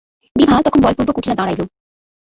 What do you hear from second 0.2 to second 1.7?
বিভা তখন বলপূর্বক উঠিয়া দাঁড়াইল।